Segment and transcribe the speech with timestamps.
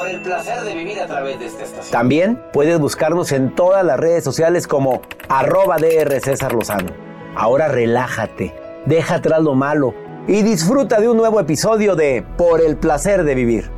[0.00, 1.92] Por el placer de vivir a través de esta estación.
[1.92, 6.90] También puedes buscarnos en todas las redes sociales como arroba DR César Lozano.
[7.36, 8.54] Ahora relájate,
[8.86, 9.94] deja atrás lo malo
[10.26, 13.70] y disfruta de un nuevo episodio de Por el placer de vivir.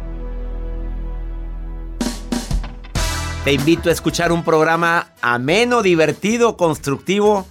[3.43, 7.47] Te invito a escuchar un programa ameno, divertido, constructivo.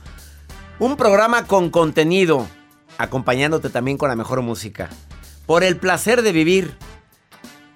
[0.79, 2.47] Un programa con contenido,
[2.97, 4.87] acompañándote también con la mejor música.
[5.45, 6.77] Por el placer de vivir.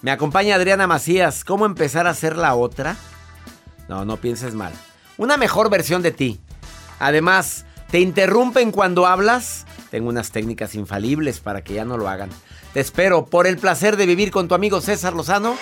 [0.05, 1.43] Me acompaña Adriana Macías.
[1.43, 2.95] ¿Cómo empezar a ser la otra?
[3.87, 4.71] No, no pienses mal.
[5.17, 6.39] Una mejor versión de ti.
[6.99, 9.65] Además, ¿te interrumpen cuando hablas?
[9.89, 12.29] Tengo unas técnicas infalibles para que ya no lo hagan.
[12.71, 15.57] Te espero por el placer de vivir con tu amigo César Lozano.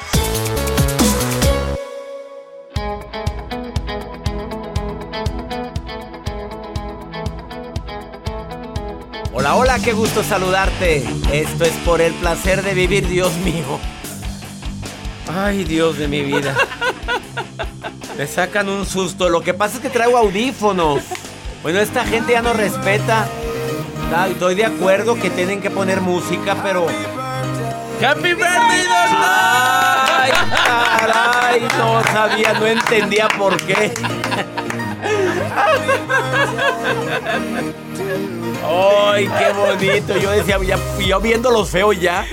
[9.31, 10.98] Hola, hola, qué gusto saludarte.
[11.31, 13.80] Esto es por el placer de vivir, Dios mío.
[15.32, 16.56] Ay, Dios de mi vida.
[18.18, 19.30] Me sacan un susto.
[19.30, 21.02] Lo que pasa es que traigo audífonos.
[21.62, 23.28] Bueno, esta gente ya no respeta.
[24.30, 26.86] Estoy de acuerdo que tienen que poner música, pero.
[28.06, 28.86] ¡Happy birthday,
[29.16, 30.32] ¡Ay,
[31.00, 31.62] caray!
[31.78, 33.94] No sabía, no entendía por qué.
[38.66, 40.18] ¡Ay, qué bonito!
[40.18, 42.26] Yo decía, ya, yo viéndolos feos ya.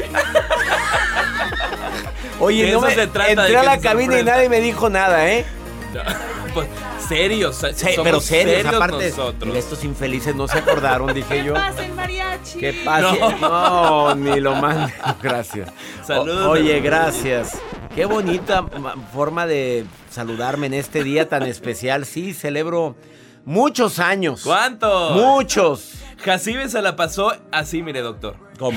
[2.41, 4.49] Oye, De no eso me- se trata, entré de a que la cabina y nadie
[4.49, 5.45] me dijo nada, ¿eh?
[6.53, 6.67] Pues,
[7.07, 9.11] serios, somos pero serios, serios aparte.
[9.11, 9.55] nosotros.
[9.57, 11.55] estos infelices no se acordaron, dije yo.
[11.55, 12.59] el mariachi.
[12.59, 13.13] ¿Qué pasa?
[13.41, 14.15] No, No.
[14.17, 14.93] ni lo mando.
[15.23, 15.71] Gracias.
[16.05, 16.47] Saludos.
[16.47, 17.57] O- oye, gracias.
[17.95, 22.05] Qué bonita ma- forma de saludarme en este día tan especial.
[22.05, 22.97] Sí, celebro
[23.45, 24.43] muchos años.
[24.43, 25.11] ¿Cuánto?
[25.11, 25.93] Muchos.
[26.25, 28.35] Jacibe se la pasó así, mire, doctor.
[28.59, 28.77] ¿Cómo?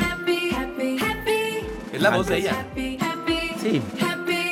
[1.91, 2.65] Es la voz de ella.
[3.63, 3.81] Sí.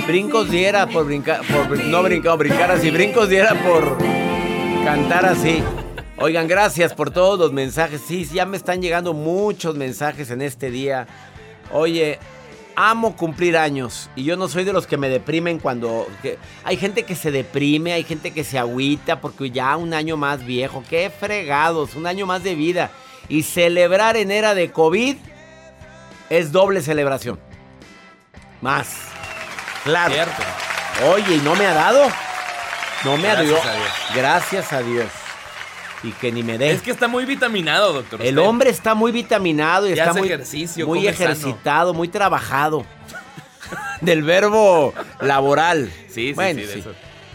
[0.08, 1.42] Brincos diera por brincar,
[1.86, 3.98] no brincar, brincar así, brincos diera por
[4.86, 5.62] cantar así.
[6.18, 8.02] Oigan, gracias por todos los mensajes.
[8.08, 11.08] Sí, ya me están llegando muchos mensajes en este día.
[11.74, 12.20] Oye,
[12.76, 16.08] amo cumplir años y yo no soy de los que me deprimen cuando
[16.64, 20.46] hay gente que se deprime, hay gente que se agüita porque ya un año más
[20.46, 22.92] viejo, qué fregados, un año más de vida
[23.28, 25.18] y celebrar en era de COVID
[26.30, 27.50] es doble celebración.
[28.62, 28.96] Más.
[29.84, 30.14] Claro.
[30.14, 30.44] Cierto.
[31.12, 32.08] Oye, ¿y no me ha dado?
[33.04, 33.48] No me ha dado.
[33.48, 33.92] Gracias a Dios.
[34.16, 35.08] Gracias a Dios.
[36.04, 36.72] Y que ni me dé.
[36.72, 38.22] Es que está muy vitaminado, doctor.
[38.22, 38.50] El usted.
[38.50, 41.10] hombre está muy vitaminado y está muy, ejercicio, muy sano.
[41.12, 42.86] ejercitado, muy trabajado.
[44.02, 45.92] Del verbo laboral.
[46.08, 46.80] Sí, sí, Bueno, sí, de sí.
[46.80, 46.92] eso.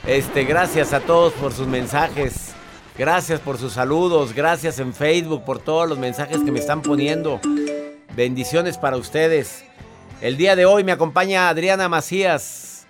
[0.07, 2.53] Este, gracias a todos por sus mensajes.
[2.99, 4.33] Gracias por sus saludos.
[4.33, 7.41] Gracias en Facebook por todos los mensajes que me están poniendo.
[8.15, 9.65] Bendiciones para ustedes.
[10.21, 12.87] El día de hoy me acompaña Adriana Macías.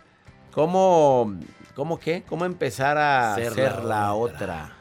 [0.52, 1.34] ¿Cómo,
[1.75, 2.23] cómo qué?
[2.28, 4.76] ¿Cómo empezar a ser, Ser la, otra?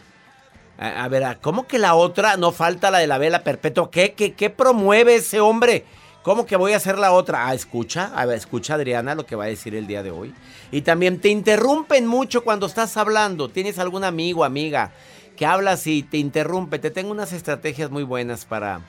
[0.78, 2.38] A, a ver, ¿a- ¿cómo que la otra?
[2.38, 3.90] No falta la de la vela perpetua.
[3.92, 5.86] ¿Qué, qué, qué promueve ese hombre?
[6.22, 7.48] ¿Cómo que voy a hacer la otra?
[7.48, 10.34] Ah, escucha, a ver, escucha Adriana lo que va a decir el día de hoy.
[10.72, 13.50] Y también te interrumpen mucho cuando estás hablando.
[13.50, 14.92] ¿Tienes algún amigo, amiga,
[15.36, 16.80] que hablas y te interrumpe?
[16.80, 18.80] Te tengo unas estrategias muy buenas para,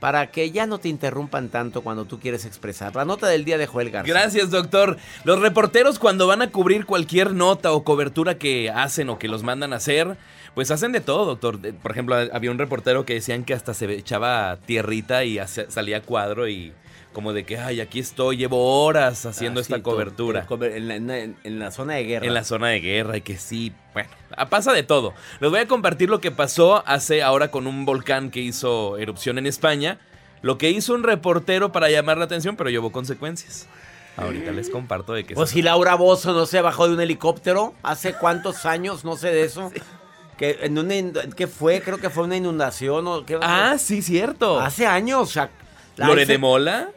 [0.00, 2.96] para que ya no te interrumpan tanto cuando tú quieres expresar.
[2.96, 3.90] La nota del día de Joel.
[3.90, 4.96] Gracias, doctor.
[5.24, 9.42] Los reporteros cuando van a cubrir cualquier nota o cobertura que hacen o que los
[9.42, 10.16] mandan a hacer,
[10.54, 11.60] Pues hacen de todo, doctor.
[11.74, 16.48] Por ejemplo, había un reportero que decían que hasta se echaba tierrita y salía cuadro
[16.48, 16.72] y
[17.12, 20.46] como de que, ay, aquí estoy, llevo horas haciendo Ah, esta cobertura.
[20.46, 22.26] cober- En la, en la- en la zona de guerra.
[22.26, 25.12] En la zona de guerra y que sí, bueno, ah, pasa de todo.
[25.40, 29.38] Les voy a compartir lo que pasó hace ahora con un volcán que hizo erupción
[29.38, 29.98] en España.
[30.42, 33.66] Lo que hizo un reportero para llamar la atención, pero llevó consecuencias.
[34.16, 37.00] Ahorita les comparto de qué Pues se si Laura Bozo no se bajó de un
[37.00, 39.70] helicóptero hace cuántos años, no sé de eso.
[40.38, 40.94] Que en una
[41.36, 41.82] ¿Qué fue?
[41.82, 43.38] Creo que fue una inundación o qué.
[43.42, 44.58] Ah, sí, cierto.
[44.58, 45.20] hace años.
[45.20, 45.50] O sea,
[45.98, 46.88] Lore de Mola.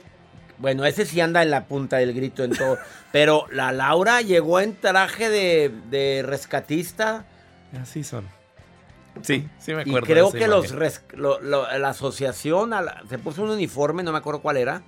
[0.63, 2.77] Bueno, ese sí anda en la punta del grito en todo.
[3.11, 7.25] Pero la Laura llegó en traje de, de rescatista.
[7.81, 8.25] Así son.
[9.21, 10.07] Sí, sí me Y acuerdo.
[10.07, 13.49] creo de esa que los res- lo- lo- la asociación a la- se puso un
[13.49, 14.81] uniforme, no me acuerdo cuál era.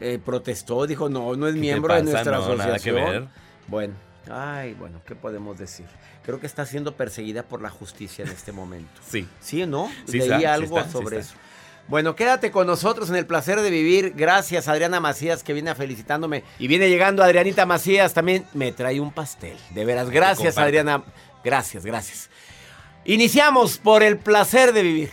[0.00, 3.10] eh, protestó, dijo, no, no es ¿Qué te miembro de nuestra No, nada que asociación.
[3.12, 3.24] ver.
[3.68, 3.94] Bueno,
[4.28, 5.86] ay, bueno, ¿qué podemos decir?
[6.24, 9.00] Creo que está siendo perseguida por la justicia en este momento.
[9.08, 9.28] Sí.
[9.40, 9.88] ¿Sí o no?
[10.06, 11.34] Sí Leí está, sí algo está, sobre eso.
[11.86, 14.14] Bueno, quédate con nosotros en el placer de vivir.
[14.16, 16.42] Gracias, Adriana Macías, que viene felicitándome.
[16.58, 18.46] Y viene llegando Adrianita Macías también.
[18.54, 19.56] Me trae un pastel.
[19.70, 20.56] De veras, gracias.
[20.56, 21.04] Adriana.
[21.44, 22.30] Gracias, gracias.
[23.04, 25.12] Iniciamos por el placer de vivir.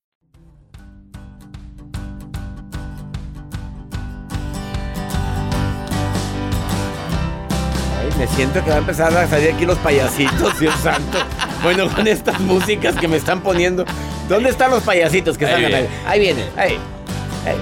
[8.21, 11.17] Me siento que va a empezar a salir aquí los payasitos, Dios santo.
[11.63, 13.83] Bueno, con estas músicas que me están poniendo.
[14.29, 15.79] ¿Dónde están los payasitos que Ahí salgan ahí?
[15.81, 15.97] viene.
[16.05, 16.45] Ahí vienen.
[16.55, 16.77] Ahí.
[17.47, 17.57] Ahí.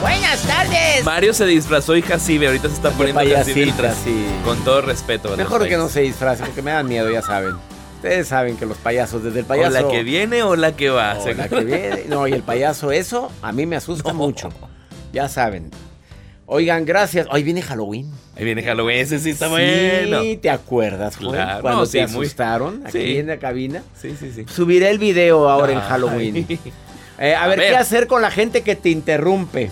[0.00, 1.04] Buenas tardes.
[1.04, 3.72] Mario se disfrazó y Jacibe ahorita se está poniendo Jacibe
[4.04, 4.26] sí.
[4.44, 5.36] Con todo respeto.
[5.36, 7.56] Mejor que no se disfracen porque me dan miedo, ya saben.
[7.96, 9.70] Ustedes saben que los payasos, desde el O payaso.
[9.72, 11.18] la que viene o la que va.
[11.18, 12.04] o la que viene.
[12.08, 14.50] No, y el payaso, eso a mí me asusta mucho.
[15.12, 15.72] Ya saben.
[16.50, 17.26] Oigan, gracias.
[17.30, 18.10] Hoy viene Halloween.
[18.34, 20.22] Ahí viene Halloween, ese sí está bueno.
[20.22, 21.32] Sí, ¿te acuerdas, Juan?
[21.32, 23.18] Claro, Cuando no, te sí, muy- asustaron aquí Sí.
[23.18, 23.82] en la cabina.
[24.00, 24.46] Sí, sí, sí.
[24.48, 25.80] Subiré el video ahora en.
[25.80, 26.46] Halloween.
[27.20, 27.70] Eh, a, A ver, ver.
[27.72, 29.70] ¿qué hacer con la gente que te interrumpe?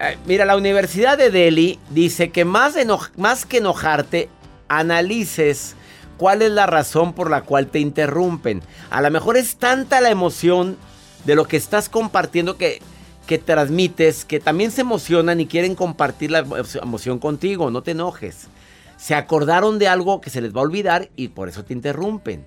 [0.00, 2.74] Eh, mira, la Universidad de Delhi dice que más,
[3.16, 4.28] más que enojarte,
[4.68, 5.76] analices
[6.18, 8.62] cuál es la razón por la cual te interrumpen.
[8.90, 10.76] A lo mejor es tanta la emoción
[11.24, 12.82] de lo que estás compartiendo que,
[13.26, 17.70] que transmites, que también se emocionan y quieren compartir la emo- emoción contigo.
[17.70, 18.48] No te enojes.
[18.96, 22.44] Se acordaron de algo que se les va a olvidar y por eso te interrumpen.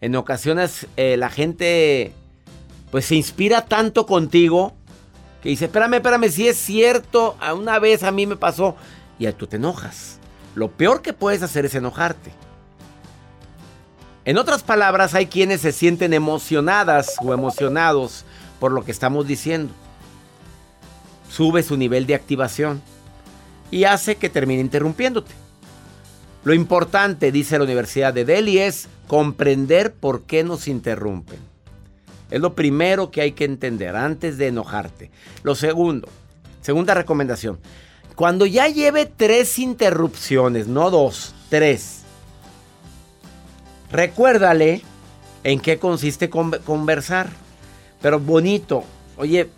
[0.00, 2.12] En ocasiones eh, la gente
[2.90, 4.74] pues se inspira tanto contigo
[5.42, 8.76] que dice, espérame, espérame, si es cierto, a una vez a mí me pasó
[9.18, 10.18] y tú te enojas.
[10.54, 12.30] Lo peor que puedes hacer es enojarte.
[14.24, 18.24] En otras palabras, hay quienes se sienten emocionadas o emocionados
[18.58, 19.72] por lo que estamos diciendo.
[21.34, 22.80] Sube su nivel de activación
[23.70, 25.32] y hace que termine interrumpiéndote.
[26.44, 31.38] Lo importante, dice la Universidad de Delhi, es comprender por qué nos interrumpen.
[32.30, 35.10] Es lo primero que hay que entender antes de enojarte.
[35.42, 36.08] Lo segundo,
[36.60, 37.58] Segunda recomendación.
[38.14, 42.02] Cuando ya lleve tres interrupciones, no dos, tres,
[43.90, 44.82] recuérdale
[45.42, 47.28] en qué consiste con- conversar.
[48.00, 48.84] Pero bonito.
[49.16, 49.50] Oye,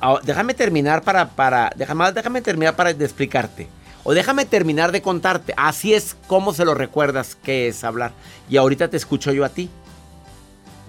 [0.00, 3.68] ah, déjame terminar para, para, déjame, déjame terminar para de explicarte.
[4.04, 5.52] O déjame terminar de contarte.
[5.56, 8.12] Así es como se lo recuerdas que es hablar.
[8.48, 9.68] Y ahorita te escucho yo a ti.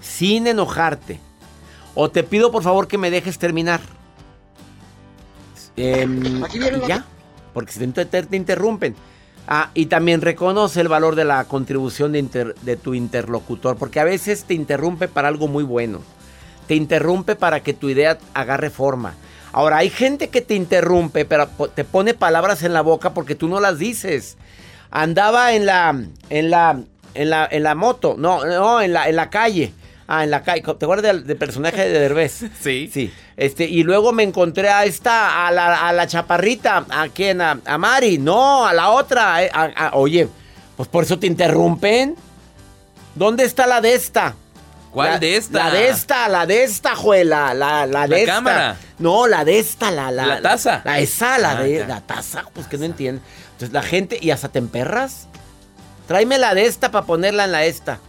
[0.00, 1.20] Sin enojarte.
[1.94, 3.80] O te pido por favor que me dejes terminar.
[5.76, 7.04] Y ya.
[7.52, 8.94] Porque si te, te- te interrumpen.
[9.46, 13.76] Ah, y también reconoce el valor de la contribución de, inter- de tu interlocutor.
[13.76, 16.00] Porque a veces te interrumpe para algo muy bueno.
[16.70, 19.14] Te interrumpe para que tu idea agarre forma.
[19.50, 23.48] Ahora, hay gente que te interrumpe, pero te pone palabras en la boca porque tú
[23.48, 24.36] no las dices.
[24.92, 26.80] Andaba en la, en la,
[27.14, 29.72] en la, en la moto, no, no, en la, en la calle.
[30.06, 30.62] Ah, en la calle.
[30.62, 32.44] ¿Te acuerdas del, del personaje de Derbez?
[32.62, 32.88] Sí.
[32.94, 33.12] Sí.
[33.36, 37.40] Este, y luego me encontré a esta, a la, a la chaparrita, ¿a quién?
[37.40, 39.42] A, a Mari, no, a la otra.
[39.42, 40.28] eh, a- a- oye,
[40.76, 42.14] pues por eso te interrumpen.
[43.16, 44.36] ¿Dónde está la de esta?
[44.90, 45.58] ¿Cuál La- de esta?
[45.58, 47.54] La de esta, la de esta, juela.
[47.54, 48.32] La, la de La esta.
[48.34, 48.76] cámara.
[48.98, 50.26] No, la de esta, la, la.
[50.26, 50.82] La taza.
[50.84, 51.86] La, esa, la Ah, de ya.
[51.86, 53.22] la taza, pues que no entienden.
[53.52, 55.28] Entonces la gente, y hasta te emperras.
[56.08, 58.00] Tráeme la de esta para ponerla en la esta.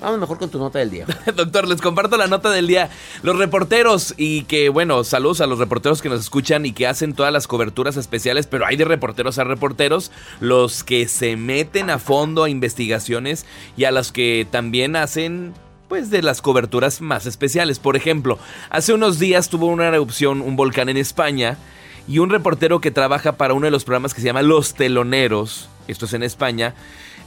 [0.00, 1.06] Vamos mejor con tu nota del día.
[1.34, 2.88] Doctor, les comparto la nota del día.
[3.22, 7.14] Los reporteros y que, bueno, saludos a los reporteros que nos escuchan y que hacen
[7.14, 11.98] todas las coberturas especiales, pero hay de reporteros a reporteros, los que se meten a
[11.98, 13.44] fondo a investigaciones
[13.76, 15.52] y a los que también hacen
[15.88, 17.78] pues de las coberturas más especiales.
[17.78, 18.38] Por ejemplo,
[18.70, 21.58] hace unos días tuvo una erupción un volcán en España
[22.06, 25.68] y un reportero que trabaja para uno de los programas que se llama Los Teloneros,
[25.88, 26.74] esto es en España,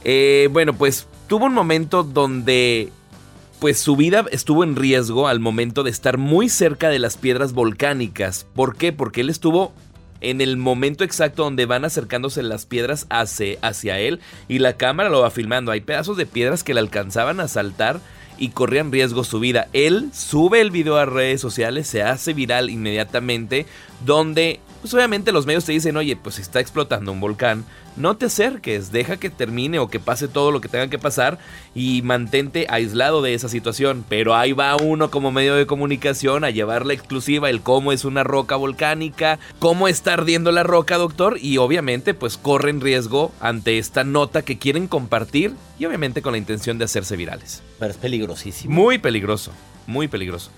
[0.04, 2.90] eh, bueno, pues tuvo un momento donde
[3.60, 7.52] pues su vida estuvo en riesgo al momento de estar muy cerca de las piedras
[7.52, 8.44] volcánicas.
[8.56, 8.92] ¿Por qué?
[8.92, 9.72] Porque él estuvo
[10.20, 15.10] en el momento exacto donde van acercándose las piedras hacia, hacia él y la cámara
[15.10, 15.70] lo va filmando.
[15.70, 18.00] Hay pedazos de piedras que le alcanzaban a saltar
[18.42, 19.68] y corrían riesgo su vida.
[19.72, 23.66] Él sube el video a redes sociales, se hace viral inmediatamente,
[24.04, 27.64] donde pues obviamente los medios te dicen, oye, pues está explotando un volcán,
[27.96, 31.38] no te acerques, deja que termine o que pase todo lo que tenga que pasar
[31.74, 34.04] y mantente aislado de esa situación.
[34.08, 38.04] Pero ahí va uno como medio de comunicación a llevar la exclusiva, el cómo es
[38.04, 43.78] una roca volcánica, cómo está ardiendo la roca, doctor, y obviamente pues corren riesgo ante
[43.78, 47.62] esta nota que quieren compartir y obviamente con la intención de hacerse virales.
[47.78, 48.74] Pero es peligrosísimo.
[48.74, 49.52] Muy peligroso,
[49.86, 50.50] muy peligroso.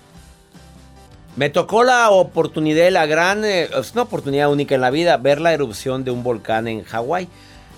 [1.35, 5.41] Me tocó la oportunidad, la gran, eh, es una oportunidad única en la vida, ver
[5.41, 7.27] la erupción de un volcán en Hawái,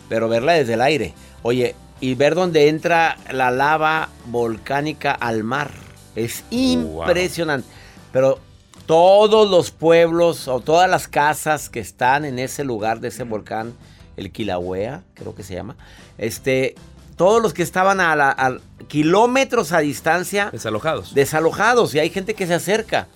[0.09, 1.13] pero verla desde el aire.
[1.41, 5.71] Oye, y ver dónde entra la lava volcánica al mar.
[6.15, 7.67] Es impresionante.
[8.13, 8.37] Pero
[8.85, 13.73] todos los pueblos o todas las casas que están en ese lugar de ese volcán,
[14.17, 15.75] el Kilauea, creo que se llama,
[16.19, 16.75] este,
[17.15, 21.15] todos los que estaban a, la- a kilómetros a distancia, Desalojados.
[21.15, 23.07] desalojados y hay gente que se acerca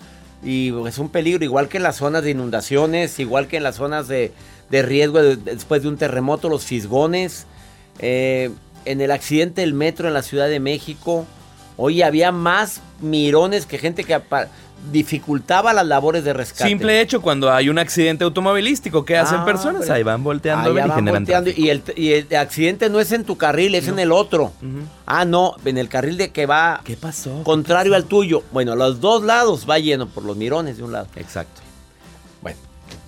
[0.44, 3.76] y es un peligro igual que en las zonas de inundaciones igual que en las
[3.76, 4.32] zonas de,
[4.70, 7.46] de riesgo de- después de un terremoto los fisgones.
[7.98, 8.50] Eh,
[8.84, 11.24] en el accidente del metro en la Ciudad de México
[11.76, 14.20] hoy había más mirones que gente que
[14.90, 19.44] dificultaba las labores de rescate Simple hecho cuando hay un accidente automovilístico, ¿qué hacen Ah,
[19.44, 19.88] personas?
[19.90, 22.90] Ahí van volteando a Allá ver y van generan volteando, y, el, y el accidente
[22.90, 24.52] no es en tu carril, es en el otro.
[25.06, 27.42] Ah, no, en el carril de que va ¿Qué pasó?
[27.44, 28.42] contrario al tuyo.
[28.50, 31.06] Bueno, los dos lados va lleno por los mirones de un lado.
[31.16, 31.60] Exacto.
[32.40, 32.58] Bueno,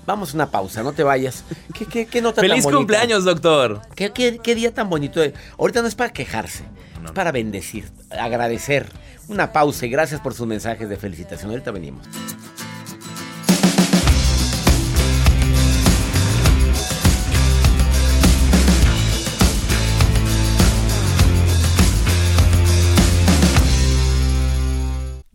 [0.07, 1.45] vamos a una pausa, no te vayas.
[1.77, 3.81] ¿Qué, qué, qué nota ¡Feliz cumpleaños, doctor!
[3.97, 5.21] ¿Qué, qué- qué día tan bonito.
[5.59, 6.63] Ahorita no es para quejarse,
[7.05, 8.87] es para bendecir, agradecer.
[9.29, 11.51] Una pausa y gracias por sus mensajes de felicitación.
[11.51, 12.07] Ahorita venimos.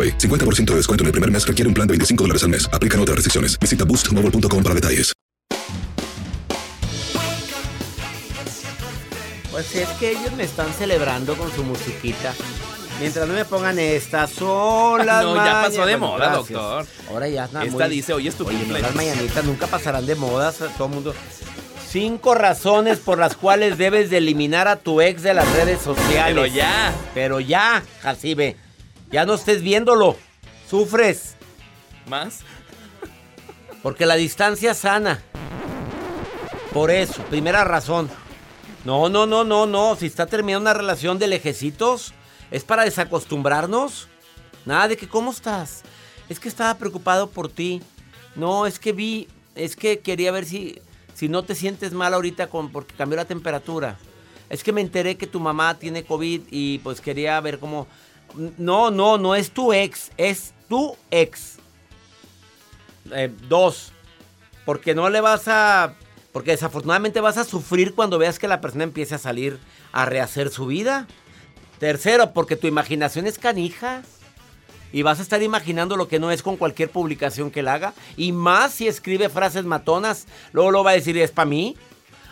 [0.00, 0.18] AroPay.
[0.18, 2.68] 50% de descuento en el primer mes requiere un plan de 25 dólares al mes.
[2.72, 3.58] Aplican otras restricciones.
[3.58, 5.12] Visita boostmobile.com para detalles.
[9.50, 12.32] Pues es que ellos me están celebrando con su musiquita.
[13.00, 16.48] Mientras no me pongan estas son las No, ya pasó de moda, Gracias.
[16.50, 16.86] doctor.
[17.10, 20.06] Ahora ya está Esta muy- dice, hoy es tu Oye, no, las mañanitas nunca pasarán
[20.06, 21.14] de moda, todo el mundo.
[21.90, 26.32] Cinco razones por las cuales debes de eliminar a tu ex de las redes sociales.
[26.34, 26.92] Pero ya.
[27.14, 28.56] Pero ya, Jacibe.
[29.10, 30.16] Ya no estés viéndolo.
[30.68, 31.34] Sufres.
[32.06, 32.40] ¿Más?
[33.82, 35.22] Porque la distancia sana.
[36.72, 38.08] Por eso, primera razón.
[38.84, 39.96] No, no, no, no, no.
[39.96, 42.14] Si está terminando una relación de lejecitos,
[42.50, 44.08] es para desacostumbrarnos.
[44.64, 45.82] Nada de que, ¿cómo estás?
[46.28, 47.82] Es que estaba preocupado por ti.
[48.36, 50.80] No, es que vi, es que quería ver si,
[51.14, 53.98] si no te sientes mal ahorita con, porque cambió la temperatura.
[54.48, 57.86] Es que me enteré que tu mamá tiene COVID y pues quería ver cómo...
[58.34, 61.58] No, no, no es tu ex, es tu ex.
[63.12, 63.92] Eh, dos,
[64.64, 65.94] porque no le vas a...
[66.32, 69.58] Porque desafortunadamente vas a sufrir cuando veas que la persona empiece a salir
[69.90, 71.08] a rehacer su vida.
[71.80, 74.02] Tercero, porque tu imaginación es canija.
[74.92, 77.94] Y vas a estar imaginando lo que no es con cualquier publicación que él haga.
[78.16, 80.26] Y más si escribe frases matonas.
[80.52, 81.76] Luego lo va a decir, ¿es para mí?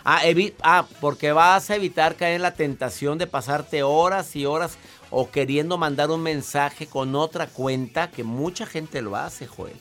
[0.03, 0.21] Ah,
[0.61, 4.77] ah, porque vas a evitar caer en la tentación de pasarte horas y horas
[5.09, 9.75] o queriendo mandar un mensaje con otra cuenta, que mucha gente lo hace, Joel.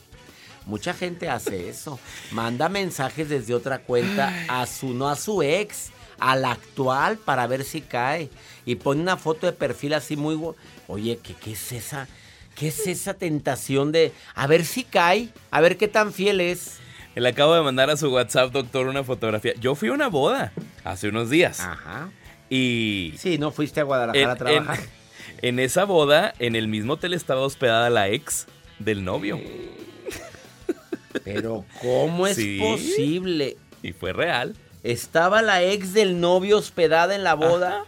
[0.67, 1.99] Mucha gente hace eso.
[2.31, 7.65] Manda mensajes desde otra cuenta a su, no a su ex, al actual para ver
[7.65, 8.29] si cae.
[8.67, 10.39] Y pone una foto de perfil así muy...
[10.87, 12.07] Oye, ¿qué, qué es esa?
[12.55, 15.31] ¿Qué es esa tentación de a ver si cae?
[15.51, 16.79] A ver qué tan fiel es.
[17.19, 19.53] Le acabo de mandar a su WhatsApp, doctor, una fotografía.
[19.61, 20.53] Yo fui a una boda
[20.85, 21.61] hace unos días.
[21.61, 22.11] Ajá.
[22.51, 24.79] Y Sí, no fuiste a Guadalajara a trabajar.
[24.79, 24.99] en-
[25.41, 28.47] en esa boda, en el mismo hotel estaba hospedada la ex
[28.79, 29.39] del novio.
[31.25, 32.59] Pero ¿cómo es Sí.
[32.61, 33.57] posible?
[33.83, 34.55] Y fue real.
[34.83, 37.85] Estaba la ex del novio hospedada en la boda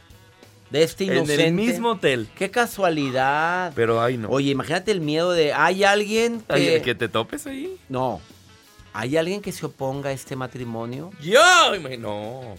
[0.70, 1.46] de este En inocente.
[1.46, 2.28] el mismo hotel.
[2.36, 3.72] Qué casualidad.
[3.74, 4.28] Pero ay no.
[4.28, 7.76] Oye, imagínate el miedo de hay alguien que que te topes ahí.
[7.88, 8.20] no.
[8.92, 11.40] ¿Hay alguien que se oponga a este matrimonio Yo,
[11.78, 12.56] no, no, no.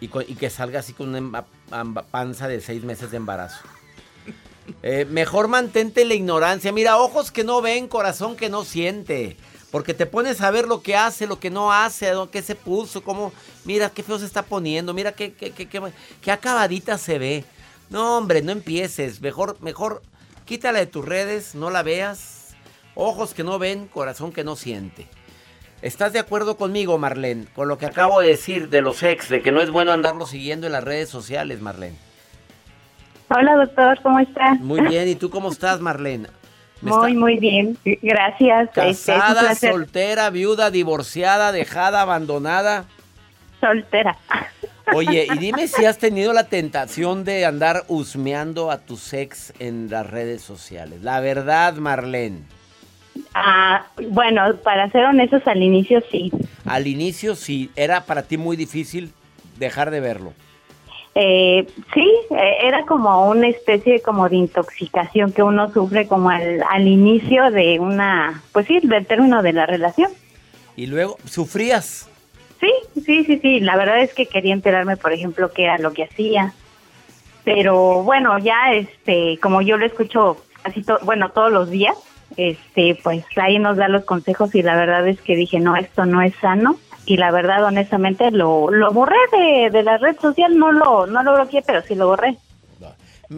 [0.00, 3.58] y, que salga así con una amba- panza de seis meses de embarazo?
[4.84, 6.70] Eh, mejor mantente en la ignorancia.
[6.72, 9.36] Mira, ojos que no ven, corazón que no siente.
[9.72, 12.54] Porque te pones a ver lo que hace, lo que no hace, lo que se
[12.54, 13.32] puso, cómo...
[13.64, 15.80] Mira qué feo se está poniendo, mira qué, qué, qué, qué,
[16.20, 17.44] qué acabadita se ve.
[17.90, 19.20] No, hombre, no empieces.
[19.20, 20.00] Mejor, mejor
[20.44, 22.54] quítala de tus redes, no la veas.
[22.94, 25.08] Ojos que no ven, corazón que no siente.
[25.82, 27.46] ¿Estás de acuerdo conmigo, Marlene?
[27.54, 30.26] Con lo que acabo de decir de los ex, de que no es bueno andarlo
[30.26, 31.96] siguiendo en las redes sociales, Marlene.
[33.28, 34.54] Hola doctor, ¿cómo está?
[34.54, 36.28] Muy bien, ¿y tú cómo estás, Marlene?
[36.82, 37.78] Muy, está- muy bien.
[38.02, 38.68] Gracias.
[38.70, 42.86] Este, es Casada, soltera, viuda, divorciada, dejada, abandonada.
[43.60, 44.16] Soltera.
[44.92, 49.90] Oye, y dime si has tenido la tentación de andar husmeando a tus ex en
[49.90, 51.02] las redes sociales.
[51.02, 52.40] La verdad, Marlene.
[53.34, 56.30] Ah, bueno, para ser honestos, al inicio sí.
[56.64, 59.12] Al inicio sí, era para ti muy difícil
[59.58, 60.32] dejar de verlo.
[61.14, 66.62] Eh, sí, eh, era como una especie como de intoxicación que uno sufre como al,
[66.70, 70.10] al inicio de una, pues sí, del término de la relación.
[70.74, 72.08] Y luego, ¿sufrías?
[72.60, 72.72] Sí,
[73.04, 73.60] sí, sí, sí.
[73.60, 76.54] La verdad es que quería enterarme, por ejemplo, qué era lo que hacía.
[77.44, 81.96] Pero bueno, ya, este, como yo lo escucho casi to- bueno, todos los días,
[82.36, 86.04] este, pues ahí nos da los consejos y la verdad es que dije, no, esto
[86.04, 86.78] no es sano.
[87.04, 91.22] Y la verdad, honestamente, lo, lo borré de, de la red social, no lo, no
[91.22, 92.38] lo bloqueé, pero sí lo borré.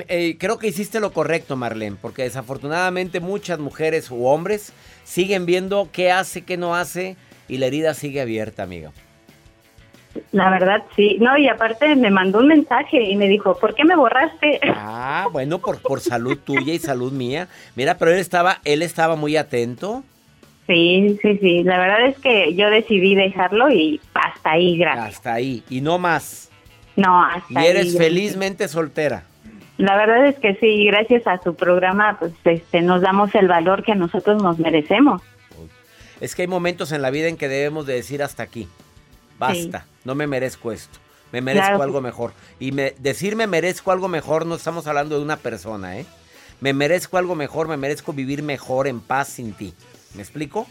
[0.08, 4.72] Eh, creo que hiciste lo correcto, Marlene, porque desafortunadamente muchas mujeres u hombres
[5.04, 7.16] siguen viendo qué hace, qué no hace
[7.48, 8.92] y la herida sigue abierta, amiga.
[10.32, 11.16] La verdad, sí.
[11.20, 14.60] No, y aparte me mandó un mensaje y me dijo, ¿por qué me borraste?
[14.74, 17.48] Ah, bueno, por, por salud tuya y salud mía.
[17.74, 20.04] Mira, pero él estaba, él estaba muy atento.
[20.66, 21.62] Sí, sí, sí.
[21.64, 25.16] La verdad es que yo decidí dejarlo y hasta ahí, gracias.
[25.16, 25.62] Hasta ahí.
[25.68, 26.50] Y no más.
[26.96, 27.66] No, hasta Y ahí.
[27.66, 28.02] eres gracias.
[28.02, 29.24] felizmente soltera.
[29.76, 33.82] La verdad es que sí, gracias a su programa, pues este, nos damos el valor
[33.82, 35.20] que nosotros nos merecemos.
[36.20, 38.68] Es que hay momentos en la vida en que debemos de decir hasta aquí.
[39.38, 40.98] Basta, no me merezco esto.
[41.32, 41.82] Me merezco Claro.
[41.82, 42.32] algo mejor.
[42.60, 46.06] Y me, decir me merezco algo mejor no estamos hablando de una persona, ¿eh?
[46.60, 49.74] Me merezco algo mejor, me merezco vivir mejor en paz sin ti.
[50.14, 50.66] ¿Me explico?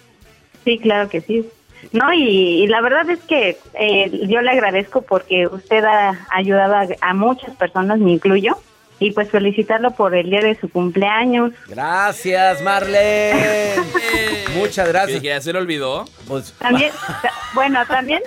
[0.63, 1.45] Sí, claro que sí.
[1.91, 6.75] No, y, y la verdad es que eh, yo le agradezco porque usted ha ayudado
[6.75, 8.57] a, a muchas personas, me incluyo,
[9.03, 11.51] y pues felicitarlo por el día de su cumpleaños.
[11.67, 13.73] Gracias, Marlene.
[14.55, 15.21] Muchas gracias.
[15.21, 16.05] ¿Que ya se le olvidó?
[16.27, 18.21] Pues, También, ta- bueno, también,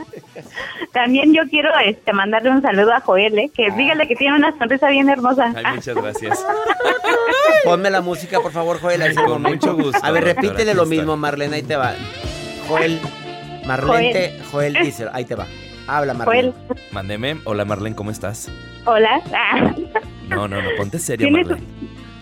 [0.92, 3.50] también yo quiero este mandarle un saludo a Joel, ¿eh?
[3.54, 5.52] que dígale que tiene una sonrisa bien hermosa.
[5.56, 6.44] Ay, muchas gracias.
[7.64, 9.02] Ponme la música, por favor, Joel.
[9.02, 11.94] ahí Con mucho gusto, A ver, repítele lo mismo, Marlene, ahí te va.
[12.68, 13.00] Joel,
[13.66, 15.46] Marlene, te- Joel, dice, ahí te va.
[15.86, 16.52] Habla, Marlene.
[16.52, 17.38] Joel, Mándeme.
[17.44, 18.48] Hola, Marlene, ¿cómo estás?
[18.90, 19.20] Hola.
[19.32, 19.72] Ah,
[20.28, 21.66] No, no, no, ponte seria, ¿Tienes- Marlene.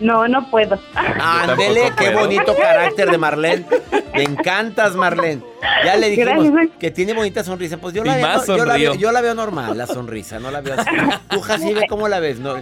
[0.01, 0.79] No, no puedo.
[0.95, 2.21] Ándele, qué puedo.
[2.21, 3.67] bonito carácter de Marlene.
[4.15, 5.43] Me encantas, Marlene.
[5.85, 6.77] Ya le dijimos Gracias.
[6.79, 7.79] que tiene bonita sonrisa.
[7.79, 8.95] Pues yo la, veo, más yo, la veo, sonrió.
[8.95, 10.89] yo la veo normal, la sonrisa, no la veo así.
[11.31, 12.39] Tú, Jacibe, ¿cómo la ves?
[12.39, 12.55] No,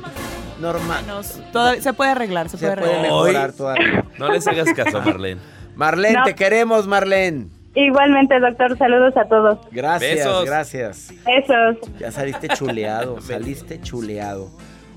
[0.60, 1.04] normal.
[1.52, 3.12] Todavía- se puede arreglar, se, Se puede puede arreglar.
[3.12, 4.04] mejorar todavía.
[4.18, 5.40] No les hagas caso, Marlene.
[5.74, 6.24] Marlene, No.
[6.24, 7.48] te queremos, Marlene.
[7.76, 9.58] Igualmente, doctor, saludos a todos.
[9.70, 10.46] Gracias, Besos.
[10.46, 11.12] gracias.
[11.26, 11.76] Esos.
[12.00, 14.50] Ya saliste chuleado, saliste chuleado.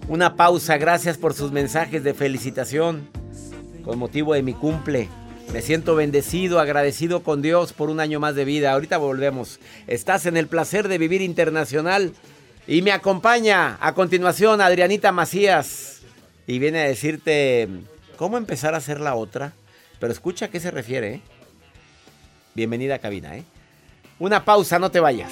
[0.07, 3.09] Una pausa, gracias por sus mensajes de felicitación
[3.83, 5.09] con motivo de mi cumple.
[5.51, 8.71] Me siento bendecido, agradecido con Dios por un año más de vida.
[8.71, 9.59] Ahorita volvemos.
[9.87, 12.13] Estás en el placer de vivir internacional
[12.65, 16.01] y me acompaña a continuación Adrianita Macías
[16.47, 17.67] y viene a decirte
[18.15, 19.51] cómo empezar a hacer la otra.
[19.99, 21.15] Pero escucha a qué se refiere.
[21.15, 21.21] ¿eh?
[22.59, 23.37] Bienvenida a cabina.
[23.37, 23.45] ¿eh?
[24.19, 25.31] Una pausa, no te vayas.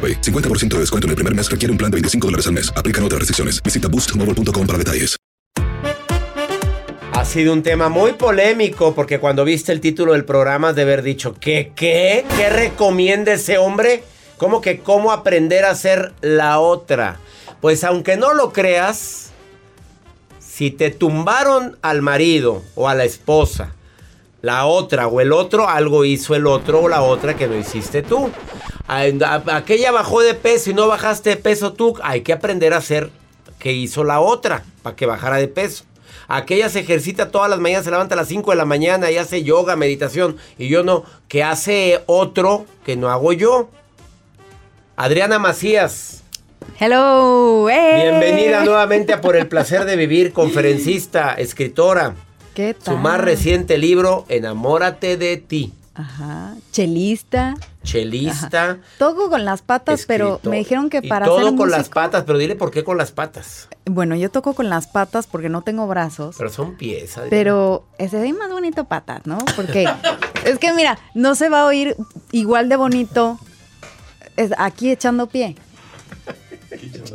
[0.00, 0.20] AroPay.
[0.22, 2.72] 50% de descuento en el primer mes requiere un plan de 25 dólares al mes.
[2.74, 3.62] Aplican otras restricciones.
[3.62, 5.16] Visita boostmobile.com para detalles.
[7.12, 11.02] Ha sido un tema muy polémico porque cuando viste el título del programa de haber
[11.02, 12.24] dicho, ¿qué, qué?
[12.34, 14.04] ¿Qué recomienda ese hombre?
[14.38, 17.20] ¿Cómo que cómo aprender a ser la otra?
[17.60, 19.32] Pues aunque no lo creas,
[20.38, 23.74] si te tumbaron al marido o a la esposa,
[24.40, 28.02] la otra o el otro, algo hizo el otro o la otra que no hiciste
[28.02, 28.30] tú.
[28.90, 33.10] Aquella bajó de peso y no bajaste de peso tú, hay que aprender a hacer
[33.60, 35.84] que hizo la otra para que bajara de peso.
[36.26, 39.16] Aquella se ejercita todas las mañanas, se levanta a las 5 de la mañana y
[39.16, 40.38] hace yoga, meditación.
[40.58, 43.68] Y yo no, que hace otro que no hago yo.
[44.96, 46.22] Adriana Macías.
[46.78, 47.68] Hello.
[47.70, 48.02] ¡eh!
[48.02, 52.14] Bienvenida nuevamente a Por el placer de vivir, conferencista, escritora.
[52.54, 52.94] ¿Qué tal?
[52.94, 55.74] Su más reciente libro, Enamórate de ti.
[56.00, 56.54] Ajá.
[56.72, 57.54] Chelista.
[57.82, 58.64] Chelista.
[58.64, 58.78] Ajá.
[58.98, 62.24] Toco con las patas, pero me dijeron que Y para todo ser con las patas,
[62.26, 63.68] pero dile por qué con las patas.
[63.84, 66.36] Bueno, yo toco con las patas porque no tengo brazos.
[66.38, 67.16] Pero son pies.
[67.16, 67.30] Adriana.
[67.30, 69.38] Pero ese ve más bonito patas, ¿no?
[69.56, 69.86] Porque
[70.44, 71.96] es que mira, no se va a oír
[72.32, 73.38] igual de bonito
[74.56, 75.56] aquí echando pie.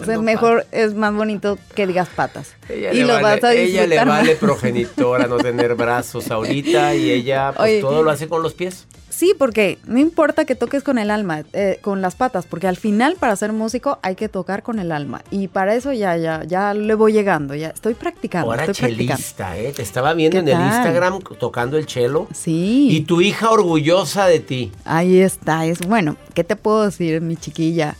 [0.05, 2.53] Sea, mejor es más bonito que digas patas.
[2.69, 4.07] Ella, y le, lo vale, vas a ella le más.
[4.07, 7.81] vale progenitora no tener brazos ahorita y ella pues, Oye.
[7.81, 8.85] todo lo hace con los pies.
[9.09, 12.75] Sí, porque no importa que toques con el alma, eh, con las patas, porque al
[12.75, 15.21] final para ser músico hay que tocar con el alma.
[15.31, 18.51] Y para eso ya, ya, ya le voy llegando, ya estoy practicando.
[18.51, 19.15] Ahora estoy practicando.
[19.15, 19.71] chelista, ¿eh?
[19.73, 20.67] Te estaba viendo ¿Qué en el tal?
[20.67, 22.27] Instagram tocando el chelo.
[22.33, 22.89] Sí.
[22.91, 24.73] Y tu hija orgullosa de ti.
[24.83, 27.95] Ahí está, es bueno, ¿qué te puedo decir, mi chiquilla?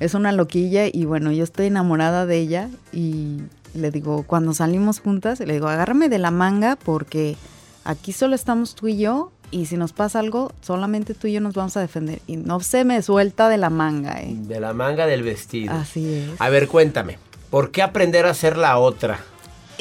[0.00, 3.42] Es una loquilla y bueno, yo estoy enamorada de ella y
[3.74, 7.36] le digo, cuando salimos juntas, le digo, agárrame de la manga porque
[7.84, 11.40] aquí solo estamos tú y yo y si nos pasa algo, solamente tú y yo
[11.40, 12.20] nos vamos a defender.
[12.26, 14.34] Y no se me suelta de la manga, ¿eh?
[14.34, 15.72] De la manga del vestido.
[15.72, 16.40] Así es.
[16.40, 17.18] A ver, cuéntame.
[17.50, 19.18] ¿Por qué aprender a ser la otra?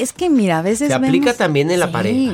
[0.01, 1.91] Es que mira, a veces Se aplica también en la Sí.
[1.93, 2.33] pareja.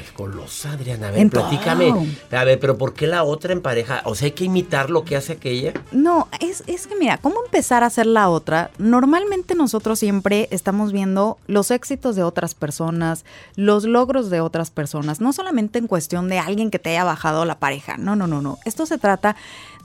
[0.00, 1.08] Es golosa, Adriana.
[1.08, 1.88] A ver, En platícame.
[1.88, 2.38] todo.
[2.38, 4.02] A ver, pero ¿por qué la otra en pareja?
[4.04, 5.72] O sea, hay que imitar lo que hace aquella.
[5.90, 8.70] No, es, es que mira, ¿cómo empezar a hacer la otra?
[8.78, 13.24] Normalmente nosotros siempre estamos viendo los éxitos de otras personas,
[13.56, 17.44] los logros de otras personas, no solamente en cuestión de alguien que te haya bajado
[17.44, 18.58] la pareja, no, no, no, no.
[18.64, 19.34] Esto se trata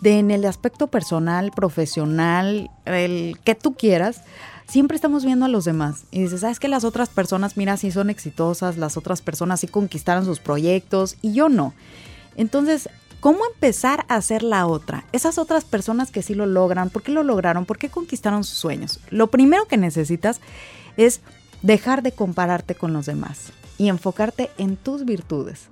[0.01, 4.21] de en el aspecto personal, profesional, el que tú quieras.
[4.67, 7.91] Siempre estamos viendo a los demás y dices, ¿sabes que las otras personas, mira, sí
[7.91, 11.73] son exitosas, las otras personas sí conquistaron sus proyectos y yo no?
[12.35, 15.05] Entonces, ¿cómo empezar a ser la otra?
[15.11, 17.65] Esas otras personas que sí lo logran, ¿por qué lo lograron?
[17.65, 18.99] ¿Por qué conquistaron sus sueños?
[19.09, 20.41] Lo primero que necesitas
[20.97, 21.21] es
[21.61, 25.67] dejar de compararte con los demás y enfocarte en tus virtudes.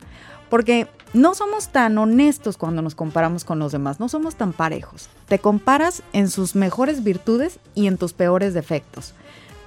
[0.50, 5.10] Porque no somos tan honestos cuando nos comparamos con los demás, no somos tan parejos.
[5.28, 9.13] Te comparas en sus mejores virtudes y en tus peores defectos.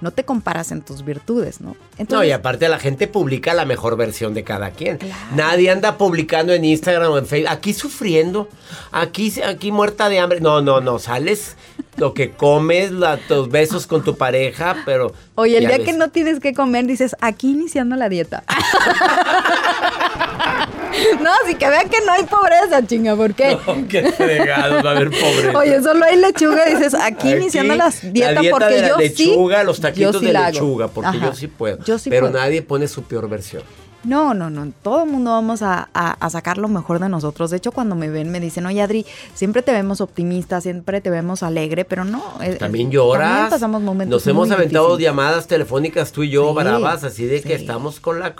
[0.00, 1.74] No te comparas en tus virtudes, ¿no?
[2.11, 4.98] no, y aparte la gente publica la mejor versión de cada quien.
[5.35, 7.50] Nadie anda publicando en Instagram o en Facebook.
[7.50, 8.48] Aquí sufriendo,
[8.92, 10.40] aquí, aquí muerta de hambre.
[10.40, 10.98] No, no, no.
[10.98, 11.56] Sales
[11.96, 15.14] lo que comes, la- tus besos con tu pareja, pero.
[15.35, 15.87] Oye, el día ves.
[15.87, 18.44] que no tienes que comer, dices, aquí iniciando la dieta.
[21.22, 23.57] no, sí que vean que no hay pobreza, chinga, ¿por qué?
[23.66, 25.59] No, qué fregados va a haber pobreza.
[25.59, 28.88] Oye, solo hay lechuga, dices, aquí, Aquí, iniciando la dieta, la dieta porque de la
[28.88, 29.66] yo lechuga, sí.
[29.66, 31.27] los yo taquitos sí de la lechuga, porque Ajá.
[31.27, 31.79] yo sí puedo.
[31.85, 32.38] Yo sí pero puedo.
[32.38, 33.62] nadie pone su peor versión.
[34.05, 34.72] No, no, no.
[34.83, 37.51] Todo el mundo vamos a, a- a sacar lo mejor de nosotros.
[37.51, 41.11] De hecho, cuando me ven, me dicen, oye, Adri, siempre te vemos optimista, siempre te
[41.11, 42.22] vemos alegre, pero no.
[42.40, 43.29] eh, También eh, lloras.
[43.31, 45.11] También pasamos momentos Nos hemos aventado difíciles.
[45.11, 48.37] llamadas telefónicas tú y yo, Sí, bravas, así de que estamos con la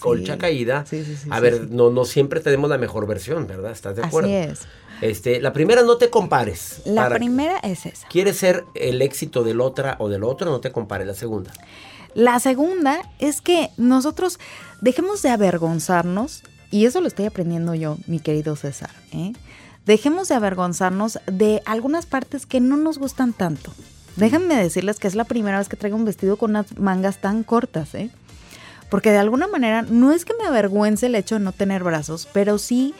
[0.00, 0.84] colcha caída.
[0.86, 3.72] sí, a sí, ver, no, no siempre tenemos la mejor versión, ¿verdad?
[3.72, 4.30] ¿Estás de Así acuerdo?
[4.30, 4.60] es.
[5.02, 6.80] Este, la primera, no te compares.
[6.86, 8.06] La Para- primera es esa.
[8.08, 10.50] ¿Quieres ser el éxito del otra o del otro?
[10.50, 11.06] No te compares.
[11.06, 11.52] La segunda.
[12.14, 14.38] La segunda es que nosotros
[14.80, 19.32] dejemos de avergonzarnos, y eso lo estoy aprendiendo yo, mi querido César, ¿eh?
[19.84, 23.72] Dejemos de avergonzarnos de algunas partes que no nos gustan tanto.
[24.16, 27.42] Déjenme decirles que es la primera vez que traigo un vestido con unas mangas tan
[27.44, 28.10] cortas, ¿eh?
[28.90, 32.28] Porque de alguna manera no es que me avergüence el hecho de no tener brazos,
[32.32, 32.94] pero sí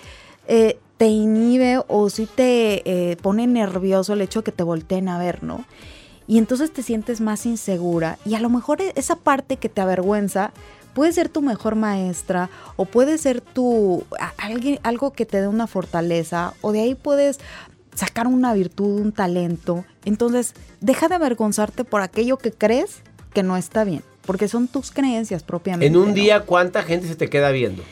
[0.49, 5.09] eh, te inhibe o sí te eh, pone nervioso el hecho de que te volteen
[5.09, 5.65] a ver, ¿no?
[6.27, 9.81] Y entonces te sientes más insegura y a lo mejor e- esa parte que te
[9.81, 10.53] avergüenza
[10.93, 14.05] puede ser tu mejor maestra o puede ser tu
[14.39, 17.39] alguien, algo que te dé una fortaleza o de ahí puedes
[17.95, 19.85] sacar una virtud, un talento.
[20.05, 24.91] Entonces, deja de avergonzarte por aquello que crees que no está bien, porque son tus
[24.91, 25.87] creencias propiamente.
[25.87, 26.15] En un ¿no?
[26.15, 27.83] día, ¿cuánta gente se te queda viendo?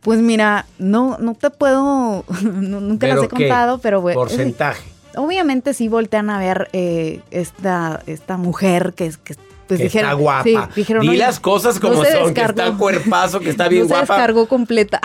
[0.00, 3.36] Pues mira, no, no te puedo, no- nunca las ¿Pero he qué?
[3.48, 4.18] contado, pero bueno.
[4.18, 4.82] Porcentaje.
[5.16, 9.36] Obviamente sí voltean a ver eh, esta, esta mujer que es que
[9.68, 10.42] pues que dijeron, está guapa.
[10.44, 12.62] sí, dijeron, Di "Oye, las cosas como se son, que descargó".
[12.64, 14.14] está cuerpazo, que está bien no se guapa.
[14.14, 15.00] descargó completa.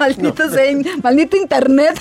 [0.00, 0.44] maldito,
[1.02, 2.00] maldito internet.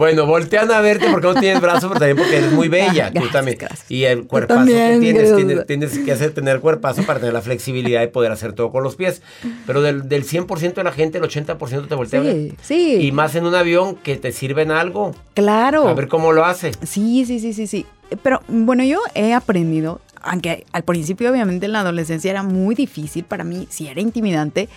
[0.00, 3.08] Bueno, voltean a verte porque no tienes brazos, pero también porque eres muy bella.
[3.08, 3.58] Ah, tú gracias, también.
[3.90, 8.00] Y el cuerpazo que tienes, tienes, tienes que hacer tener cuerpazo para tener la flexibilidad
[8.00, 9.20] de poder hacer todo con los pies.
[9.66, 12.22] Pero del, del 100% de la gente, el 80% te voltea.
[12.22, 12.98] Sí, sí.
[13.02, 15.14] Y más en un avión que te sirven algo.
[15.34, 15.86] Claro.
[15.86, 16.72] A ver cómo lo hace.
[16.82, 17.84] Sí, sí, sí, sí, sí.
[18.22, 23.24] Pero bueno, yo he aprendido aunque al principio obviamente en la adolescencia era muy difícil
[23.24, 24.68] para mí, si era intimidante,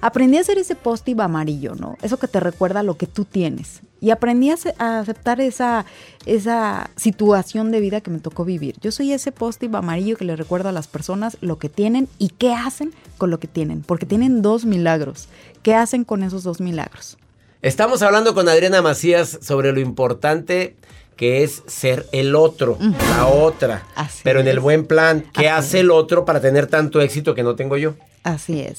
[0.00, 1.96] aprendí a hacer ese post-it amarillo, ¿no?
[2.02, 3.82] Eso que te recuerda lo que tú tienes.
[4.00, 5.86] Y aprendí a aceptar esa,
[6.26, 8.76] esa situación de vida que me tocó vivir.
[8.80, 12.28] Yo soy ese post-it amarillo que le recuerda a las personas lo que tienen y
[12.28, 15.28] qué hacen con lo que tienen, porque tienen dos milagros.
[15.62, 17.16] ¿Qué hacen con esos dos milagros?
[17.62, 20.76] Estamos hablando con Adriana Macías sobre lo importante
[21.16, 22.78] que es ser el otro,
[23.08, 23.84] la otra,
[24.22, 25.24] pero en el buen plan.
[25.32, 27.94] ¿Qué hace el otro para tener tanto éxito que no tengo yo?
[28.22, 28.78] Así es.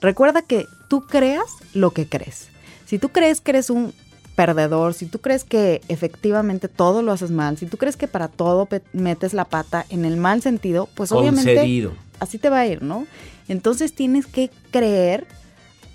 [0.00, 2.48] Recuerda que tú creas lo que crees.
[2.86, 3.94] Si tú crees que eres un
[4.38, 8.28] perdedor, si tú crees que efectivamente todo lo haces mal, si tú crees que para
[8.28, 12.80] todo metes la pata en el mal sentido, pues obviamente así te va a ir,
[12.80, 13.04] ¿no?
[13.48, 15.26] Entonces tienes que creer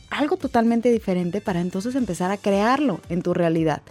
[0.09, 3.81] algo totalmente diferente para entonces empezar a crearlo en tu realidad.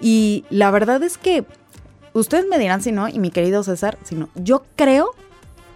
[0.00, 1.44] Y la verdad es que
[2.12, 5.10] ustedes me dirán si no, y mi querido César, si no, yo creo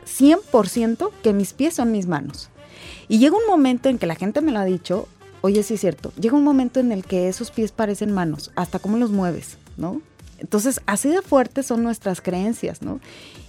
[0.06, 2.50] 100% que mis pies son mis manos.
[3.08, 5.08] Y llega un momento en que la gente me lo ha dicho,
[5.42, 8.78] oye, sí es cierto, llega un momento en el que esos pies parecen manos, hasta
[8.78, 10.00] cómo los mueves, ¿no?
[10.38, 12.98] Entonces, así de fuertes son nuestras creencias, ¿no?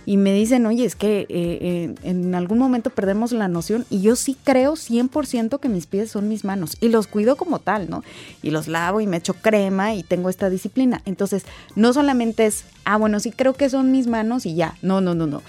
[0.05, 4.01] Y me dicen, oye, es que eh, eh, en algún momento perdemos la noción y
[4.01, 7.89] yo sí creo 100% que mis pies son mis manos y los cuido como tal,
[7.89, 8.03] ¿no?
[8.43, 11.01] Y los lavo y me echo crema y tengo esta disciplina.
[11.05, 15.01] Entonces, no solamente es, ah, bueno, sí creo que son mis manos y ya, no,
[15.01, 15.41] no, no, no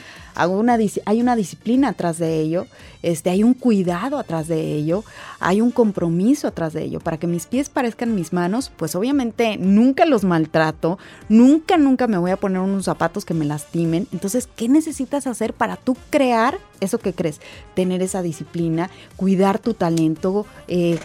[0.47, 2.66] una, hay una disciplina atrás de ello,
[3.03, 5.05] este, hay un cuidado atrás de ello,
[5.38, 7.01] hay un compromiso atrás de ello.
[7.01, 12.18] Para que mis pies parezcan mis manos, pues obviamente nunca los maltrato, nunca, nunca me
[12.18, 14.09] voy a poner unos zapatos que me lastimen.
[14.12, 17.40] Entonces, ¿qué necesitas hacer para tú crear eso que crees?
[17.75, 20.99] Tener esa disciplina, cuidar tu talento, eh,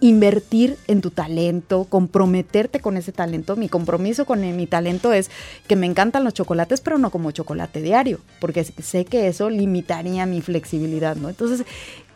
[0.00, 3.56] invertir en tu talento, comprometerte con ese talento.
[3.56, 5.30] Mi compromiso con mi talento es
[5.66, 10.26] que me encantan los chocolates, pero no como chocolate diario, porque sé que eso limitaría
[10.26, 11.28] mi flexibilidad, ¿no?
[11.28, 11.66] Entonces,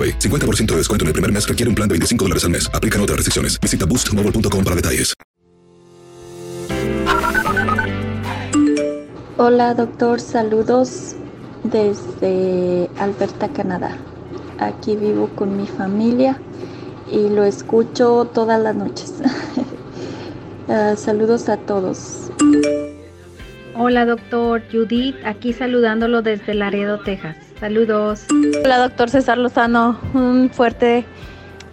[0.00, 0.18] AroPay.
[0.18, 2.70] 50% de descuento en el primer mes requiere un plan de 25 dólares al mes.
[2.72, 3.60] Aplican otras restricciones.
[3.60, 5.14] Visita boostmobile.com para detalles.
[9.42, 11.16] Hola doctor, saludos
[11.64, 13.96] desde Alberta, Canadá.
[14.58, 16.38] Aquí vivo con mi familia
[17.10, 19.14] y lo escucho todas las noches.
[20.68, 22.30] uh, saludos a todos.
[23.78, 27.49] Hola doctor Judith, aquí saludándolo desde Laredo, Texas.
[27.60, 28.24] Saludos.
[28.64, 31.04] Hola doctor César Lozano, un fuerte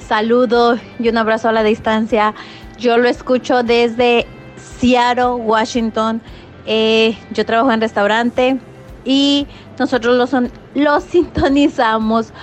[0.05, 2.33] saludo y un abrazo a la distancia.
[2.77, 4.27] Yo lo escucho desde
[4.57, 6.21] Seattle, Washington.
[6.65, 8.59] Eh, yo trabajo en restaurante
[9.05, 9.47] y
[9.79, 12.33] nosotros lo, son, lo sintonizamos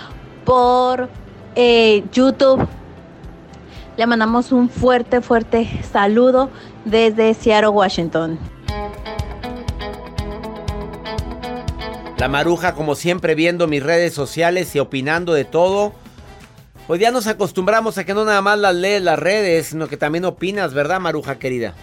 [0.47, 1.11] por
[1.55, 2.67] eh, YouTube.
[3.99, 6.49] Le mandamos un fuerte, fuerte saludo
[6.87, 8.39] desde Seattle, Washington.
[12.25, 15.93] La maruja, como siempre, viendo mis redes sociales y opinando de todo.
[16.89, 19.99] Hoy ya nos acostumbramos a que no nada más las lees las redes, sino que
[19.99, 21.75] también opinas, ¿verdad, maruja querida?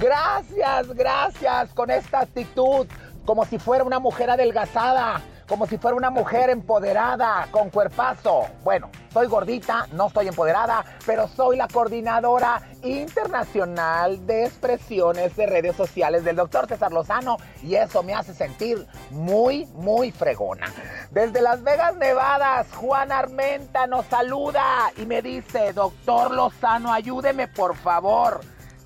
[0.00, 2.86] Gracias, gracias, con esta actitud,
[3.26, 5.20] como si fuera una mujer adelgazada
[5.50, 8.46] como si fuera una mujer empoderada, con cuerpazo.
[8.62, 15.74] Bueno, soy gordita, no estoy empoderada, pero soy la coordinadora internacional de expresiones de redes
[15.74, 20.72] sociales del doctor César Lozano y eso me hace sentir muy, muy fregona.
[21.10, 27.74] Desde Las Vegas, Nevada, Juan Armenta nos saluda y me dice, doctor Lozano, ayúdeme por
[27.74, 28.40] favor.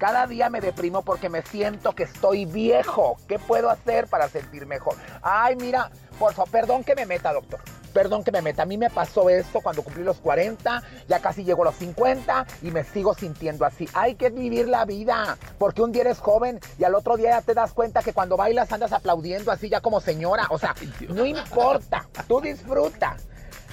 [0.04, 3.16] Cada día me deprimo porque me siento que estoy viejo.
[3.26, 4.96] ¿Qué puedo hacer para sentir mejor?
[5.22, 7.58] Ay, mira, por favor, perdón que me meta, doctor.
[7.94, 8.64] Perdón que me meta.
[8.64, 12.46] A mí me pasó esto cuando cumplí los 40, ya casi llego a los 50
[12.60, 13.88] y me sigo sintiendo así.
[13.94, 17.40] Hay que vivir la vida, porque un día eres joven y al otro día ya
[17.40, 20.48] te das cuenta que cuando bailas andas aplaudiendo así ya como señora.
[20.50, 20.74] O sea,
[21.08, 23.16] no importa, tú disfruta.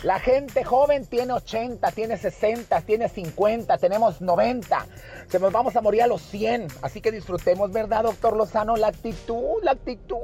[0.04, 4.86] La gente joven tiene 80, tiene 60, tiene 50, tenemos 90.
[5.28, 6.68] Se nos vamos a morir a los 100.
[6.82, 8.78] Así que disfrutemos, ¿verdad, doctor Lozano?
[8.78, 10.18] La actitud, la actitud.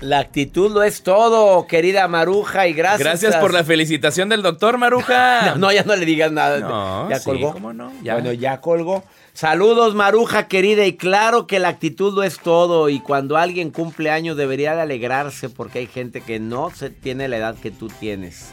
[0.00, 3.00] La actitud lo es todo, querida Maruja, y gracias.
[3.00, 5.54] Gracias por la felicitación del doctor Maruja.
[5.58, 6.58] no, ya no le digas nada.
[6.58, 7.52] No, ¿Ya sí, colgó?
[7.52, 7.92] ¿cómo no?
[8.02, 8.14] Ya.
[8.14, 9.04] Bueno, ya colgó.
[9.32, 12.88] Saludos, Maruja querida, y claro que la actitud lo es todo.
[12.88, 17.28] Y cuando alguien cumple años debería de alegrarse porque hay gente que no se tiene
[17.28, 18.52] la edad que tú tienes.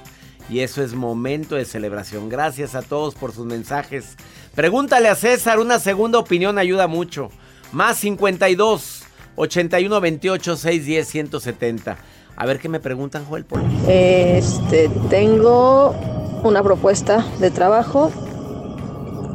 [0.52, 2.28] Y eso es momento de celebración.
[2.28, 4.18] Gracias a todos por sus mensajes.
[4.54, 7.30] Pregúntale a César, una segunda opinión ayuda mucho.
[7.72, 9.04] Más 52
[9.38, 11.98] 81 28 610 170.
[12.36, 13.46] A ver qué me preguntan, Joel.
[13.46, 13.62] Por...
[13.88, 15.96] Este, tengo
[16.44, 18.12] una propuesta de trabajo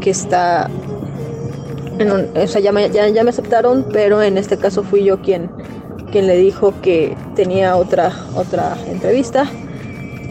[0.02, 0.68] que está.
[1.98, 5.22] En o sea, ya me, ya, ya me aceptaron, pero en este caso fui yo
[5.22, 5.50] quien,
[6.12, 9.50] quien le dijo que tenía otra, otra entrevista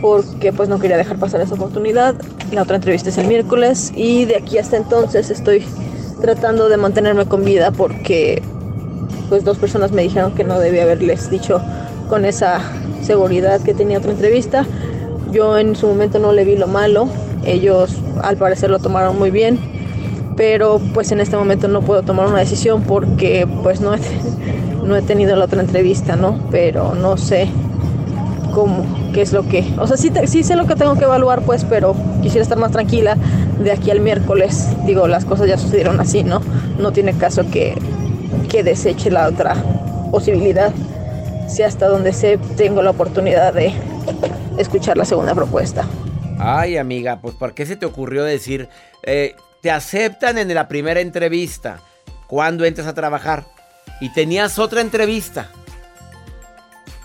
[0.02, 2.16] porque pues no quería dejar pasar esa oportunidad.
[2.52, 5.64] La otra entrevista es el miércoles y de aquí hasta entonces estoy
[6.22, 8.42] tratando de mantenerme con vida porque
[9.30, 11.62] pues dos personas me dijeron que no debía haberles dicho
[12.10, 12.60] con esa
[13.02, 14.66] seguridad que tenía otra entrevista.
[15.32, 17.10] Yo en su momento no le vi lo malo,
[17.46, 19.60] ellos al parecer lo tomaron muy bien,
[20.38, 24.00] pero pues en este momento no puedo tomar una decisión porque pues no he,
[24.84, 26.40] no he tenido la otra entrevista, ¿no?
[26.52, 27.50] Pero no sé
[28.56, 29.64] cómo, qué es lo que...
[29.78, 31.94] O sea, sí, te- sí sé lo que tengo que evaluar, pues, pero
[32.24, 33.18] quisiera estar más tranquila
[33.60, 34.70] de aquí al miércoles.
[34.86, 36.42] Digo, las cosas ya sucedieron así, ¿no?
[36.80, 37.78] No tiene caso que,
[38.50, 39.56] que deseche la otra
[40.10, 40.72] posibilidad.
[41.50, 43.74] Si hasta donde sé tengo la oportunidad de
[44.58, 45.86] escuchar la segunda propuesta.
[46.40, 48.70] Ay, amiga, pues ¿por qué se te ocurrió decir,
[49.04, 51.80] eh, te aceptan en la primera entrevista
[52.28, 53.44] cuando entras a trabajar
[54.02, 55.50] y tenías otra entrevista,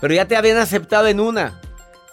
[0.01, 1.61] pero ya te habían aceptado en una?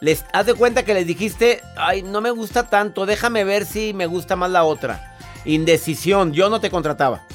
[0.00, 3.92] Les, haz de cuenta que les dijiste, ay, no me gusta tanto, déjame ver si
[3.94, 5.16] me gusta más la otra.
[5.44, 7.26] Indecisión, yo no te contrataba.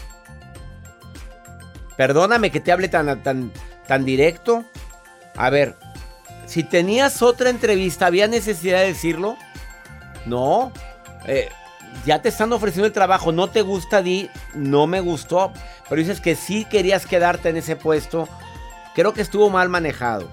[1.97, 3.51] Perdóname que te hable tan, tan,
[3.87, 4.63] tan directo.
[5.35, 5.75] A ver,
[6.45, 9.37] si tenías otra entrevista, ¿había necesidad de decirlo?
[10.25, 10.71] No.
[11.25, 11.49] Eh,
[12.05, 15.51] ya te están ofreciendo el trabajo, no te gusta, di, no me gustó.
[15.89, 18.27] Pero dices que sí querías quedarte en ese puesto.
[18.93, 20.29] Creo que estuvo mal manejado.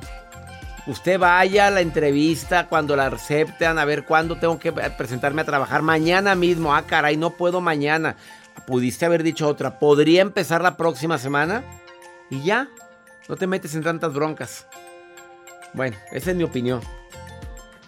[0.87, 5.47] Usted vaya a la entrevista cuando la acepten, a ver cuándo tengo que presentarme a
[5.47, 5.83] trabajar.
[5.83, 6.75] Mañana mismo.
[6.75, 8.17] Ah, caray, no puedo mañana.
[8.67, 9.79] Pudiste haber dicho otra.
[9.79, 11.63] ¿Podría empezar la próxima semana?
[12.29, 12.69] Y ya.
[13.29, 14.67] No te metes en tantas broncas.
[15.73, 16.81] Bueno, esa es mi opinión.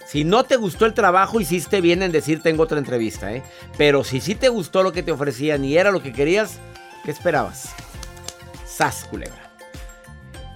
[0.07, 3.43] Si no te gustó el trabajo, hiciste bien en decir tengo otra entrevista, ¿eh?
[3.79, 6.59] Pero si sí te gustó lo que te ofrecían y era lo que querías,
[7.05, 7.75] ¿qué esperabas?
[8.67, 9.42] Sas, culebra.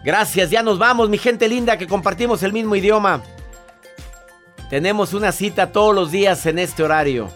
[0.07, 3.23] Gracias, ya nos vamos, mi gente linda, que compartimos el mismo idioma.
[4.71, 7.29] Tenemos una cita todos los días en este horario.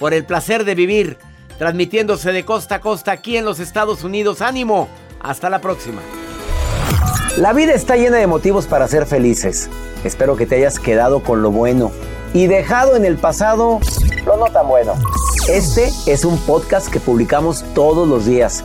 [0.00, 1.16] Por el placer de vivir,
[1.58, 4.42] transmitiéndose de costa a costa aquí en los Estados Unidos.
[4.42, 4.88] ¡Ánimo!
[5.20, 6.02] Hasta la próxima.
[7.36, 9.70] La vida está llena de motivos para ser felices.
[10.02, 11.92] Espero que te hayas quedado con lo bueno
[12.34, 13.78] y dejado en el pasado
[14.26, 14.94] lo no tan bueno.
[15.48, 18.64] Este es un podcast que publicamos todos los días,